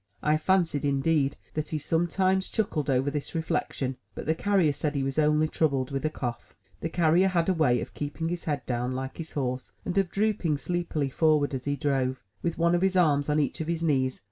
I 0.23 0.35
fancied, 0.35 0.83
indeed, 0.83 1.37
that 1.53 1.67
he 1.69 1.77
sometimes 1.77 2.49
chuckled 2.49 2.89
over 2.89 3.11
this 3.11 3.35
reflection, 3.35 3.97
but 4.15 4.25
the 4.25 4.33
carrier 4.33 4.73
said 4.73 4.95
he 4.95 5.03
was 5.03 5.19
only 5.19 5.47
troubled 5.47 5.91
with 5.91 6.03
a 6.03 6.09
cough. 6.09 6.57
The 6.79 6.89
carrier 6.89 7.27
had 7.27 7.47
a 7.49 7.53
way 7.53 7.79
of 7.81 7.93
keeping 7.93 8.27
his 8.29 8.45
head 8.45 8.65
down, 8.65 8.93
like 8.93 9.17
his 9.17 9.33
horse, 9.33 9.71
and 9.85 9.95
of 9.99 10.09
drooping 10.09 10.57
sleepily 10.57 11.09
forward 11.11 11.53
as 11.53 11.65
he 11.65 11.75
drove, 11.75 12.23
with 12.41 12.57
one 12.57 12.73
of 12.73 12.81
his 12.81 12.95
arms 12.95 13.29
on 13.29 13.39
each 13.39 13.61
of 13.61 13.67
his 13.67 13.83
knees. 13.83 14.19